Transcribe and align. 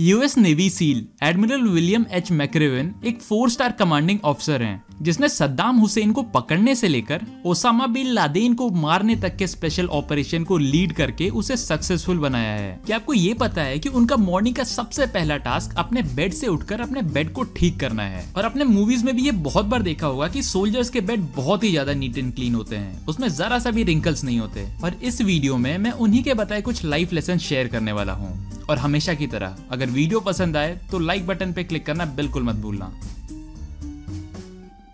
US 0.00 0.36
navy 0.38 0.68
seal 0.70 1.02
admiral 1.22 1.62
William 1.62 2.04
H 2.10 2.30
McRaven 2.32 2.92
एक 3.06 3.20
four 3.22 3.50
star 3.50 3.72
commanding 3.72 4.18
officer 4.24 4.62
हैं, 4.62 4.82
जिसने 5.02 5.28
सद्दाम 5.28 5.78
हुसैन 5.78 6.12
को 6.12 6.22
पकड़ने 6.34 6.74
से 6.74 6.88
लेकर 6.88 7.24
ओसामा 7.46 7.86
बिन 7.86 8.06
लादेन 8.08 8.54
को 8.54 8.68
मारने 8.72 9.16
तक 9.16 9.36
के 9.36 9.46
स्पेशल 9.46 9.86
ऑपरेशन 9.88 10.44
को 10.44 10.58
लीड 10.58 10.92
करके 10.92 11.28
उसे 11.30 11.56
सक्सेसफुल 11.56 12.18
बनाया 12.18 12.52
है। 12.52 12.80
क्या 12.86 12.96
आपको 12.96 13.14
ये 13.14 13.34
पता 13.34 13.62
है 13.62 13.78
कि 13.78 13.88
उनका 13.90 14.16
मॉर्निंग 14.16 14.54
का 14.54 14.64
सबसे 14.64 15.06
पहला 15.08 15.36
टास्क 15.38 15.74
अपने 15.78 16.02
बेड 16.04 16.32
से 16.32 16.46
उठकर 16.46 16.80
अपने 16.80 17.02
बेड 17.02 17.32
को 17.32 17.42
ठीक 17.56 17.78
करना 17.80 18.02
है? 18.04 18.24
और 18.36 18.44
अपने 18.44 18.64
मूवीज़ 18.66 19.04
में 19.04 19.14
भी 19.16 19.22
ये 19.22 19.32
बहुत 19.42 19.66
बार 19.66 19.82
देखा 19.82 20.06
होगा 20.06 20.28
की 20.28 20.42
सोल्जर्स 20.42 20.90
के 20.90 21.00
बेड 21.02 21.26
बहुत 21.36 21.64
ही 21.64 21.70
ज़्यादा 21.70 21.94
नीट 21.94 22.18
एंड 22.18 22.34
क्लीन 22.34 22.54
होते 22.54 22.76
हैं। 22.76 23.06
उसमें 23.06 23.28
जरा 23.30 23.58
सा 23.58 23.70
भी 23.70 23.84
रिंकल्स 23.84 24.24
नहीं 24.24 24.38
होते। 24.38 24.66
और 24.84 24.96
इस 25.02 25.20
वीडियो 25.22 25.56
में 25.56 25.76
मैं 25.78 25.92
उन्हीं 25.92 26.22
के 26.22 26.34
बताए 26.34 26.62
कुछ 26.62 26.84
लाइफ 26.84 27.12
लेसन 27.12 27.38
शेयर 27.40 27.68
करने 27.68 27.92
वाला 27.92 28.12
हूँ। 28.12 28.49
और 28.70 28.78
हमेशा 28.78 29.14
की 29.14 29.26
तरह, 29.26 29.56
अगर 29.70 29.86
वीडियो 29.90 30.20
पसंद 30.20 30.56
आए 30.56 30.78
तो 30.90 30.98
लाइक 30.98 31.26
बटन 31.26 31.52
पे 31.52 31.64
क्लिक 31.64 31.86
करना 31.86 32.04
बिल्कुल 32.16 32.42
मत 32.42 32.56
भूलना। 32.56 32.92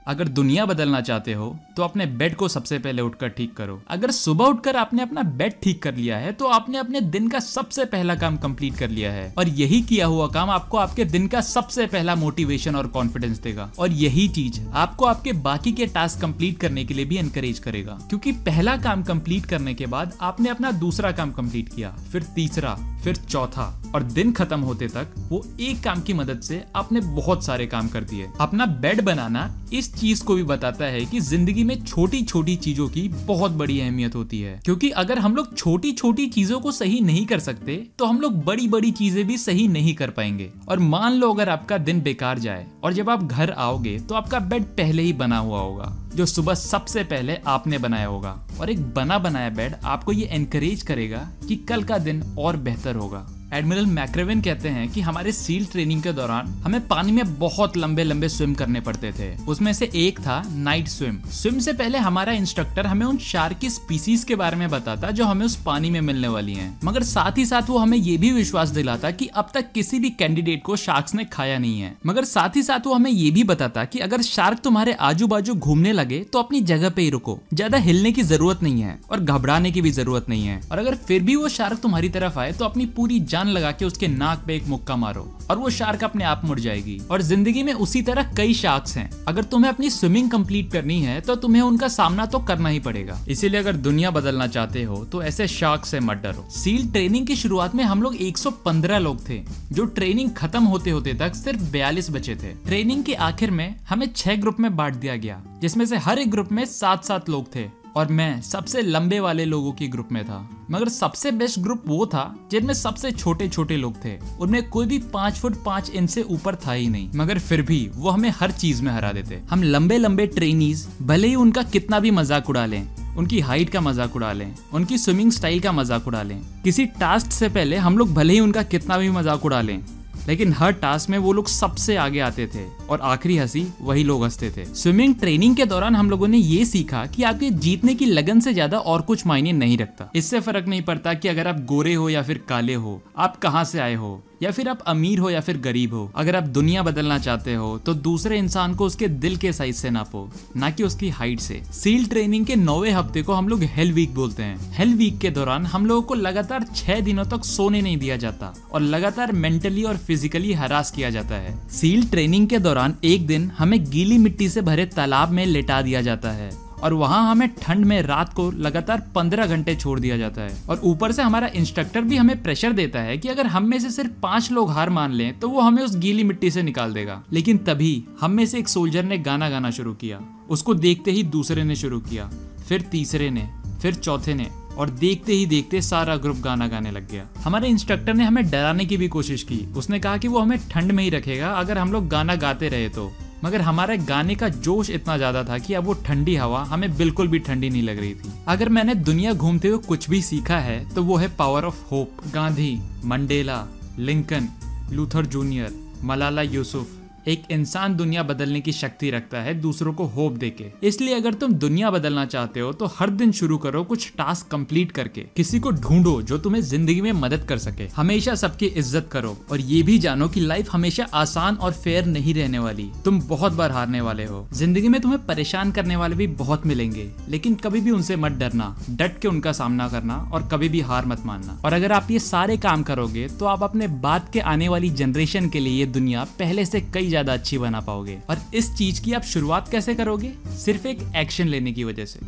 अगर 0.07 0.29
दुनिया 0.29 0.65
बदलना 0.67 1.01
चाहते 1.01 1.33
हो 1.33 1.49
तो 1.77 1.83
अपने 1.83 2.07
बेड 2.07 2.35
को 2.37 2.49
सबसे 2.49 2.79
पहले 2.79 3.03
उठकर 3.03 3.29
ठीक 3.29 3.57
करो। 3.57 3.81
अगर 3.91 4.11
सुबह 4.11 4.45
उठकर 4.45 4.77
आपने 4.77 5.03
अपना 5.03 5.23
बेड 5.33 5.55
ठीक 5.63 5.83
कर 5.83 5.95
लिया 5.95 6.19
है 6.19 6.33
तो 6.33 6.47
आपने 6.49 6.79
अपने 6.79 7.01
दिन 7.01 7.29
का 7.29 7.39
सबसे 7.39 7.85
पहला 7.85 8.15
काम 8.15 8.37
कंप्लीट 8.37 8.77
कर 8.77 8.91
लिया 8.91 9.13
है। 9.13 9.33
और 9.39 9.49
यही 9.51 9.81
किया 9.83 10.07
हुआ 10.07 10.27
काम 10.29 10.51
आपको 10.51 10.79
आपके 10.79 11.05
दिन 11.05 11.27
का 11.29 11.41
सबसे 11.41 11.87
पहला 11.87 12.15
मोटिवेशन 12.15 12.77
और 12.77 12.87
कॉन्फिडेंस 12.89 13.39
देगा। 13.39 13.71
और 13.79 13.93
यही 13.93 14.27
चीज़ 14.29 14.61
आपको 14.75 15.05
आपके 15.05 15.33
बाकी 15.43 15.73
के 15.73 15.87
टास्क 15.87 16.21
कंप्लीट 16.21 16.59
करने 16.59 16.85
के 16.85 16.95
लिए 16.95 17.05
भी 17.05 17.17
एनकरेज 17.17 17.59
करेगा। 17.59 17.99
क्योंकि 18.09 18.33
पहला 18.47 18.77
काम 18.77 19.03
कंप्लीट 19.03 19.47
करने 19.47 19.75
के 19.75 19.87
बाद 19.87 20.17
आपने 20.21 20.49
अपना 20.49 20.71
दूसरा 20.77 21.13
काम 21.13 21.33
कंप्लीट 21.33 21.69
किया, 21.69 21.91
फिर 22.13 22.23
तीसरा, 22.35 22.75
फिर 23.05 23.17
चौथा, 23.19 23.67
और 23.95 24.03
दिन 24.03 24.33
खत्म 24.33 24.61
होते 24.61 24.89
तक 24.89 25.15
वो 25.29 25.45
एक 25.61 25.83
काम 25.83 26.01
की 26.01 26.13
मदद 26.13 26.41
से 26.41 26.63
आपने 26.77 27.01
बहुत 27.01 27.45
सारे 27.45 27.67
काम 27.67 27.89
कर 27.89 28.05
दिए। 28.05 28.29
अपना 28.41 28.67
बेड 28.67 29.01
बनाना 29.01 29.51
इस 29.73 29.95
चीज़ 29.97 30.23
को 30.25 30.35
भी 30.35 30.43
बताता 30.45 30.85
है 30.85 31.05
कि 31.07 31.21
ज़िंदगी 31.23 31.65
में 31.65 31.75
छोटी 31.85 32.23
छोटी 32.25 32.57
चीज़ों 32.59 32.89
की 32.89 33.09
बहुत 33.27 33.53
बड़ी 33.53 33.81
अहमियत 33.81 34.15
होती 34.15 34.41
है। 34.41 34.61
क्योंकि 34.65 34.91
अगर 34.97 35.19
हम 35.19 35.37
लोग 35.37 35.57
छोटी 35.57 35.93
छोटी 35.93 36.27
चीज़ों 36.29 36.61
को 36.61 36.73
सही 36.73 37.01
नहीं 37.01 37.25
कर 37.27 37.41
सकते 37.41 37.77
तो 37.99 38.07
हम 38.07 38.21
लोग 38.21 38.43
बड़ी 38.45 38.69
बड़ी 38.69 38.91
चीज़ें 38.93 39.27
भी 39.27 39.37
सही 39.39 39.67
नहीं 39.69 39.95
कर 39.95 40.11
पाएँगे। 40.11 40.51
और 40.69 40.79
मान 40.79 41.13
लो 41.13 41.33
अगर 41.33 41.49
आपका 41.49 41.79
दिन 41.79 42.01
बेकार 42.03 42.39
जाए, 42.39 42.67
और 42.85 42.93
जब 42.93 43.11
आप 43.11 43.23
घर 43.25 43.51
आओगे 43.51 43.99
तो 43.99 44.15
आपका 44.15 44.39
बेड 44.41 44.65
पहले 44.77 45.03
ही 45.03 45.13
बना 45.15 45.39
हुआ 45.39 45.61
होगा, 45.61 45.97
जो 46.15 46.27
सुबह 46.27 46.55
सबसे 46.55 47.05
पहले 47.05 47.37
आपने 47.47 47.79
बनाया 47.79 48.07
होगा। 48.07 48.39
और 48.61 48.71
एक 48.71 48.83
बना 48.95 49.19
बनाया 49.19 49.51
बेड 49.53 49.75
आपको 49.85 50.13
ये 50.13 50.27
एनकरेज 50.27 50.83
करेगा 50.83 51.29
कि 51.49 51.57
कल 51.69 51.83
का 51.83 51.99
दिन 51.99 52.23
और 52.39 52.57
बेहतर 52.59 52.97
होगा। 52.97 53.27
एडमिरल 53.55 53.87
मैक्रेविन 53.87 54.41
कहते 54.43 54.69
हैं 54.69 54.89
कि 54.93 55.01
हमारे 55.01 55.33
सील 55.33 55.67
ट्रेनिंग 55.67 56.03
के 56.03 56.13
दौरान 56.13 56.47
हमें 56.65 56.87
पानी 56.89 57.13
में 57.13 57.39
बहुत 57.39 57.77
लंबे 57.77 58.05
लंबे 58.05 58.29
स्विम 58.29 58.55
करने 58.55 58.81
पड़ते 58.81 59.13
थे। 59.13 59.29
उसमें 59.45 59.73
से 59.73 59.91
एक 59.97 60.19
था 60.21 60.43
नाइट 60.49 60.89
स्विम 60.89 61.19
स्विम 61.33 61.59
से 61.59 61.73
पहले 61.73 61.99
हमारा 61.99 62.33
इंस्ट्रक्टर 62.33 62.87
हमें 62.87 63.05
उन 63.07 63.19
शार्क 63.19 63.59
की 63.59 63.71
स्पीसीज 63.71 64.25
के 64.25 64.35
बारे 64.37 64.57
में 64.57 64.69
बताता 64.71 65.11
जो 65.11 65.25
हमें 65.25 65.45
उस 65.47 65.57
पानी 65.57 65.91
में 65.91 66.01
मिलने 66.01 66.29
वाली 66.29 66.55
हैं। 66.55 66.69
मगर 66.85 67.03
साथ 67.03 67.39
ही 67.39 67.45
साथ 67.47 67.71
वो 67.71 67.79
हमें 67.79 67.97
ये 67.99 68.17
भी 68.17 68.33
विश्वास 68.33 68.69
दिलाता 68.71 69.11
कि 69.11 69.27
अब 69.35 69.51
तक 69.55 69.71
किसी 69.73 69.99
भी 69.99 70.11
कैंडिडेट 70.13 70.63
को 70.63 70.77
शार्क्स 70.77 71.15
ने 71.15 71.25
खाया 71.27 71.59
नहीं 71.59 71.81
है। 71.81 71.95
मगर 72.07 72.25
साथ 72.25 72.57
ही 72.57 72.63
साथ 72.63 72.87
वो 72.87 72.95
हमें 72.95 73.11
ये 73.11 73.31
भी 73.31 73.45
बताता 73.45 73.85
की 73.85 73.99
अगर 73.99 74.23
शार्क 74.23 74.61
तुम्हारे 74.65 74.93
आजू 75.03 75.27
बाजू 75.27 75.55
घूमने 75.55 75.93
लगे 75.93 76.21
तो 76.23 76.39
अपनी 76.39 76.61
जगह 76.65 76.91
पे 76.91 77.03
ही 77.03 77.11
रुको। 77.11 77.39
ज़्यादा 77.55 77.79
हिलने 77.79 78.13
की 78.13 78.23
ज़रूरत 78.25 78.63
नहीं 78.63 78.83
है 78.83 78.99
और 79.11 79.21
घबराने 79.21 79.73
की 79.73 79.83
भी 79.83 79.91
ज़रूरत 79.93 80.29
नहीं 80.29 80.47
है। 80.47 80.61
और 80.63 80.79
अगर 80.79 80.95
फिर 81.07 81.23
भी 81.23 81.37
वो 81.37 81.49
शार्क 81.51 81.79
तुम्हारी 81.79 82.09
तरफ़ 82.11 82.39
आए 82.39 82.53
तो 82.53 82.65
अपनी 82.65 82.87
पूरी 82.97 83.21
जान 83.37 83.49
लगा 83.49 83.71
के 83.71 83.85
उसके 83.85 84.09
नाक 84.09 84.45
पे 84.47 84.55
एक 84.57 84.67
मुक्का 84.67 84.95
मारो 84.97 85.23
और 85.51 85.59
वो 85.59 85.71
शार्क 85.71 86.05
अपने 86.05 86.25
आप 86.25 86.45
मुड़ 86.45 86.59
जाएगी। 86.61 86.99
और 87.11 87.23
ज़िंदगी 87.23 87.63
में 87.63 87.73
उसी 87.75 88.01
तरह 88.03 88.33
कई 88.37 88.55
शार्क्स 88.55 88.97
हैं। 88.97 89.11
अगर 89.29 89.45
तुम्हें 89.45 89.71
अपनी 89.71 89.91
स्विमिंग 89.91 90.31
कंप्लीट 90.31 90.71
करनी 90.73 91.01
है 91.01 91.21
तो 91.21 91.37
तुम्हें 91.37 91.63
उनका 91.63 91.89
सामना 91.89 92.27
तो 92.27 92.39
करना 92.41 92.69
ही 92.69 92.81
पड़ेगा। 92.81 93.19
इसीलिए 93.29 93.61
अगर 93.61 93.77
दुनिया 93.79 94.11
बदलना 94.11 94.47
चाहते 94.47 94.83
हो 94.83 95.05
तो 95.05 95.23
ऐसे 95.23 95.49
शार्क 95.49 95.85
से 95.85 96.01
मत 96.01 96.17
डरो। 96.17 96.49
सील 96.53 96.91
ट्रेनिंग 96.91 97.27
की 97.27 97.37
शुरुआत 97.37 97.75
में 97.75 97.85
हम 97.85 98.03
लोग 98.03 98.17
115 98.17 98.99
लोग 98.99 99.29
थे, 99.29 99.43
जो 99.73 99.85
ट्रेनिंग 99.87 100.31
खत्म 100.33 100.65
होते 100.65 100.91
होते 100.91 101.15
तक 101.15 101.35
सिर्फ़ 101.35 101.71
42 101.73 102.11
बचे 102.11 102.37
थे। 102.37 102.53
ट्रेनिंग 102.67 103.05
के 103.05 103.15
आखिर 103.23 103.51
में 103.51 103.75
हमें 103.89 104.13
छह 104.13 104.37
ग्रुप 104.37 104.61
में 104.61 104.75
बांट 104.77 104.95
दिया 104.95 105.17
गया, 105.17 105.43
जिसमें 105.61 105.87
से 105.87 105.97
हर 105.99 106.19
एक 106.19 106.31
ग्रुप 106.31 106.53
में 106.53 106.65
सात 106.67 107.05
सात 107.05 107.29
लोग 107.29 107.55
थे। 107.57 107.69
और 107.97 108.09
मैं 108.09 108.41
सबसे 108.43 108.83
लंबे 108.83 109.21
वाले 109.21 109.45
लोगों 109.45 109.73
की 109.73 109.89
ग्रुप 109.89 110.09
में 110.13 110.25
था। 110.25 110.47
मगर 110.71 110.89
सबसे 110.89 111.31
बेस्ट 111.33 111.59
ग्रुप 111.61 111.83
वो 111.87 112.07
था, 112.07 112.35
जिनमें 112.51 112.75
सबसे 112.75 113.11
छोटे 113.13 113.49
छोटे 113.49 113.77
लोग 113.77 114.05
थे। 114.05 114.17
उनमें 114.41 114.69
कोई 114.71 114.87
भी 114.87 114.99
पाँच 115.13 115.35
फुट 115.35 115.57
पाँच 115.65 115.91
इंच 115.91 116.11
से 116.11 116.23
ऊपर 116.25 116.57
था 116.57 116.73
ही 116.73 116.89
नहीं। 116.89 117.11
मगर 117.15 117.39
फिर 117.39 117.63
भी 117.63 117.79
वो 117.95 118.11
हमें 118.11 118.33
हर 118.41 118.51
चीज़ 118.53 118.83
में 118.83 118.93
हरा 118.93 119.13
देते। 119.13 119.41
हम 119.51 119.63
लंबे 119.63 119.99
लंबे 119.99 120.27
ट्रेनीज 120.29 120.87
भले 121.03 121.29
ही 121.29 121.35
उनका 121.37 121.63
कितना 121.65 122.01
भी 122.01 122.11
मज़ाक 122.11 122.51
उड़ा 122.51 122.65
लें, 122.67 122.87
उनकी 123.17 123.41
हाइट 123.41 123.71
का 123.71 123.81
मज़ाक 123.81 124.17
उड़ा 124.17 124.33
लें, 124.33 124.55
उनकी 124.73 124.99
स्विमिंग 124.99 125.31
स्टाइल 125.33 125.61
का 125.61 125.73
मज़ाक 125.73 126.07
उड़ा 126.09 126.23
लें। 126.23 126.41
किसी 126.65 126.87
टास्क 127.01 127.33
से 127.33 127.49
पहले 127.49 127.77
हम 127.77 127.99
लोग 127.99 128.15
भले 128.15 128.35
ही 128.35 128.41
उनका 128.41 128.63
कितना 128.65 128.99
भी 128.99 129.11
मज़ाक 129.11 129.45
उड़ा 129.45 129.61
लें। 129.61 129.81
लेकिन 130.29 130.53
हर 130.53 130.73
टास्क 130.73 131.11
में 131.11 131.19
वो 131.19 131.33
लोग 131.33 131.49
सबसे 131.49 131.97
आगे 131.97 132.21
आते 132.21 132.47
थे 132.47 132.65
और 132.91 133.01
आखिरी 133.01 133.37
हँसी 133.37 133.67
वही 133.81 134.05
लोग 134.05 134.25
हँसते 134.25 134.51
थे। 134.51 134.65
स्विमिंग 134.75 135.15
ट्रेनिंग 135.15 135.57
के 135.57 135.65
दौरान 135.65 135.97
हम 135.97 136.11
लोगों 136.11 136.29
ने 136.29 136.39
ये 136.39 136.65
सीखा 136.65 137.05
कि 137.07 137.23
आपके 137.23 137.51
जीतने 137.51 137.95
की 137.95 138.07
लगन 138.07 138.41
से 138.41 138.53
ज़्यादा 138.53 138.79
और 138.79 139.03
कुछ 139.03 139.27
मायने 139.27 139.53
नहीं 139.53 139.79
रखता। 139.79 140.11
इससे 140.17 140.41
फ़र्क 140.41 140.67
नहीं 140.67 140.83
पड़ता 140.83 141.15
कि 141.15 141.29
अगर 141.29 141.49
आप 141.49 141.65
गोरे 141.65 141.95
हो 141.95 142.09
या 142.09 142.23
फिर 142.23 142.41
काले 142.49 142.75
हो, 142.75 143.01
आप 143.17 143.37
कहाँ 143.37 143.65
से 143.65 143.79
आए 143.79 143.95
हो। 143.95 144.23
या 144.43 144.51
फिर 144.51 144.69
आप 144.69 144.81
अमीर 144.87 145.19
हो 145.19 145.31
या 145.31 145.41
फिर 145.41 145.59
गरीब 145.59 145.95
हो, 145.95 146.11
अगर 146.17 146.37
आप 146.37 146.45
दुनिया 146.45 146.83
बदलना 146.83 147.19
चाहते 147.19 147.55
हो 147.55 147.77
तो 147.79 147.95
दूसरे 147.97 148.39
इंसान 148.39 148.75
को 148.75 148.87
उसके 148.87 149.09
दिल 149.09 149.37
के 149.37 149.53
साइज़ 149.53 149.77
से 149.77 149.91
नापो 149.91 150.29
ना 150.57 150.71
कि 150.71 150.83
उसकी 150.83 151.09
हाइट 151.11 151.41
से। 151.41 151.61
सील 151.75 152.07
ट्रेनिंग 152.07 152.47
के 152.47 152.57
नौवे 152.57 152.91
हफ़्ते 152.91 153.23
को 153.23 153.33
हम 153.33 153.49
लोग 153.49 153.63
हेल 153.75 153.93
वीक 153.93 154.15
बोलते 154.15 154.43
हैं। 154.43 154.73
हेल 154.75 154.95
वीक 154.95 155.19
के 155.19 155.31
दौरान 155.31 155.67
हम 155.67 155.87
लोगों 155.87 156.03
को 156.03 156.15
लगातार 156.15 156.67
छह 156.75 157.01
दिनों 157.01 157.25
तक 157.27 157.45
सोने 157.45 157.81
नहीं 157.83 157.97
दिया 157.97 158.17
जाता 158.17 158.53
और 158.73 158.81
लगातार 158.83 159.33
मेंटली 159.35 159.83
और 159.83 159.97
फिजिकली 159.99 160.53
हरास 160.55 160.91
किया 160.91 161.11
जाता 161.11 161.35
है। 161.37 161.57
सील 161.71 162.07
ट्रेनिंग 162.09 162.49
के 162.49 162.59
दौरान 162.59 162.97
एक 163.05 163.27
दिन 163.27 163.51
हमें 163.59 163.83
गीली 163.91 164.19
मिट्टी 164.19 164.49
से 164.49 164.63
भरे 164.63 164.87
तालाब 164.87 165.31
में 165.31 165.45
लेटा 165.47 165.83
दिया 165.83 166.03
जाता 166.03 166.33
है। 166.33 166.51
और 166.83 166.93
वहाँ 166.93 167.31
हमें 167.31 167.49
ठंड 167.55 167.85
में 167.85 168.01
रात 168.03 168.33
को 168.35 168.51
लगातार 168.51 169.03
पंद्रह 169.15 169.47
घंटे 169.47 169.75
छोड़ 169.77 169.99
दिया 170.01 170.17
जाता 170.17 170.43
है। 170.43 170.63
और 170.69 170.81
ऊपर 170.85 171.13
से 171.13 171.23
हमारा 171.23 171.51
इंस्ट्रक्टर 171.55 172.03
भी 172.03 172.17
हमें 172.17 172.43
प्रेशर 172.43 172.73
देता 172.73 173.01
है 173.01 173.17
कि 173.19 173.29
अगर 173.29 173.47
हम 173.47 173.65
में 173.65 173.79
से 173.79 173.91
सिर्फ़ 173.91 174.11
पाँच 174.23 174.51
लोग 174.53 174.71
हार 174.71 174.91
मान 174.91 175.13
लें 175.13 175.39
तो 175.39 175.49
वो 175.49 175.61
हमें 175.61 175.83
उस 175.83 175.97
गीली 175.97 176.25
मिट्टी 176.25 176.51
से 176.51 176.63
निकाल 176.63 176.95
देगा। 176.95 177.23
लेकिन 177.33 177.59
तभी 177.59 178.05
हम 178.21 178.31
में 178.31 178.47
से 178.47 178.59
एक 178.59 178.69
सोल्जर 178.69 179.05
ने 179.05 179.19
गाना 179.19 179.51
गाना 179.51 179.71
शुरू 179.71 179.95
किया। 179.95 180.21
उसको 180.51 180.75
देखते 180.75 181.11
ही 181.11 181.23
दूसरे 181.23 181.65
ने 181.65 181.77
शुरू 181.77 182.01
किया, 182.01 182.31
फिर 182.69 182.81
तीसरे 182.83 183.31
ने, 183.31 183.49
फिर 183.83 183.95
चौथे 183.95 184.35
ने, 184.35 184.47
और 184.79 184.91
देखते 184.91 185.33
ही 185.33 185.47
देखते 185.47 185.81
सारा 185.83 186.17
ग्रुप 186.17 186.37
गाना 186.37 186.67
गाने 186.69 186.91
लग 186.91 187.11
गया। 187.11 187.27
हमारे 187.39 187.69
इंस्ट्रक्टर 187.69 188.15
ने 188.15 188.25
हमें 188.25 188.51
डराने 188.51 188.85
की 188.85 188.97
भी 188.97 189.09
कोशिश 189.09 189.43
की। 189.43 189.59
उसने 189.77 190.01
कहा 190.01 190.17
कि 190.17 190.29
वो 190.29 190.39
हमें 190.39 190.59
ठंड 190.71 190.93
में 190.93 191.03
ही 191.05 191.11
रखेगा, 191.11 191.51
अगर 191.51 191.79
हम 191.79 191.93
लोग 191.93 192.09
गाना 192.09 192.35
गाते 192.35 192.69
रहे 192.69 192.89
तो। 192.89 193.13
मगर 193.45 193.61
हमारे 193.61 193.97
गाने 193.99 194.35
का 194.35 194.49
जोश 194.49 194.91
इतना 194.91 195.17
ज़्यादा 195.17 195.43
था 195.45 195.59
कि 195.59 195.75
अब 195.75 195.85
वो 195.85 195.95
ठंडी 196.07 196.35
हवा 196.37 196.63
हमें 196.65 196.97
बिल्कुल 196.97 197.29
भी 197.29 197.39
ठंडी 197.39 197.71
नहीं 197.71 197.83
लग 197.83 197.99
रही 197.99 198.15
थी। 198.15 198.33
अगर 198.49 198.69
मैंने 198.69 198.95
दुनिया 198.95 199.33
घूमते 199.33 199.69
हुए 199.69 199.79
कुछ 199.79 200.09
भी 200.11 200.23
सीखा 200.23 200.59
है 200.59 200.79
तो 200.95 201.03
वो 201.05 201.17
है 201.17 201.29
power 201.37 201.65
of 201.65 201.83
hope 201.91 202.23
Gandhi, 202.35 202.79
Mandela, 203.05 203.67
Lincoln, 203.99 204.49
Luther 204.93 205.27
junior, 205.27 205.75
Malala 206.05 206.43
Yusuf. 206.43 206.89
एक 207.29 207.43
इंसान 207.51 207.95
दुनिया 207.97 208.23
बदलने 208.23 208.61
की 208.61 208.73
शक्ति 208.73 209.11
रखता 209.11 209.39
है, 209.39 209.55
दूसरों 209.55 209.93
को 209.93 210.05
होप 210.07 210.33
देके। 210.35 210.65
इसलिए 210.83 211.15
अगर 211.15 211.35
तुम 211.35 211.53
दुनिया 211.55 211.91
बदलना 211.91 212.25
चाहते 212.27 212.61
हो 212.61 212.73
तो 212.73 212.87
हर 212.97 213.11
दिन 213.13 213.33
शुरू 213.33 213.57
करो 213.59 213.83
कुछ 213.85 214.13
टास्क 214.19 214.47
कंप्लीट 214.47 214.93
करके। 214.93 215.21
किसी 215.37 215.59
को 215.61 215.71
ढूंढो 215.73 216.21
जो 216.23 216.39
तुम्हें 216.39 216.61
ज़िंदगी 216.63 217.01
में 217.01 217.11
मदद 217.15 217.45
कर 217.49 217.59
सके। 217.59 217.89
हमेशा 217.97 218.35
सबकी 218.35 218.67
इज़्ज़त 218.67 219.09
करो 219.13 219.37
और 219.51 219.61
ये 219.63 219.83
भी 219.83 219.99
जानो 219.99 220.29
कि 220.29 220.41
लाइफ 220.41 220.71
हमेशा 220.73 221.07
आसान 221.15 221.57
और 221.57 221.73
फेयर 221.75 222.07
नहीं 222.07 222.35
रहने 222.35 222.59
वाली। 222.59 222.91
तुम 223.05 223.21
बहुत 223.29 223.53
बार 223.53 223.73
हारने 223.73 224.01
वाले 224.01 224.25
हो। 224.25 224.47
ज़िंदगी 224.53 224.89
में 224.89 225.01
तुम्हें 225.01 225.25
परेशान 225.27 225.73
करने 225.73 225.97
वाले 225.97 226.17
भी 226.17 226.27
बहुत 226.37 226.67
मिलेंगे। 226.67 227.11
लेकिन 227.29 227.55
कभी 227.57 227.81
भी 227.81 227.91
उनसे 227.91 228.17
मत 228.17 228.33
डरना। 228.35 228.75
डट 228.93 229.19
के 229.21 229.29
उनका 229.29 229.53
सामना 229.55 229.89
करना 229.89 230.17
और 230.33 230.49
कभी 230.53 230.69
भी 230.69 230.81
हार 230.83 231.07
मत 231.07 231.27
मानना। 231.27 231.61
और 231.65 231.73
अगर 231.73 231.93
आप 231.93 232.11
ये 232.11 232.19
सारे 232.21 232.57
काम 232.59 232.83
करोगे 232.85 233.27
तो 233.31 233.47
आप 233.47 233.63
अपने 233.63 233.87
बाद 234.01 234.31
के 234.33 234.41
आने 234.47 234.69
वाली 234.69 234.91
जनरेशन 234.95 235.49
के 235.49 235.61
लिए 235.61 235.79
ये 235.79 235.87
दुनिया 235.91 236.25
पहले 236.39 236.65
से 236.67 236.81
कई 236.95 237.15
ज़्यादा 237.17 237.33
अच्छी 237.33 237.59
बना 237.59 237.81
पाओगे। 237.81 238.19
और 238.31 238.43
इस 238.55 238.75
चीज़ 238.77 239.03
की 239.03 239.13
आप 239.13 239.23
शुरुआत 239.25 239.69
कैसे 239.69 239.95
करोगे? 239.95 240.33
सिर्फ़ 240.57 240.87
एक 240.87 240.99
एक्शन 241.17 241.49
लेने 241.49 241.73
की 241.73 241.85
वजह 241.85 242.05
से। 242.05 242.21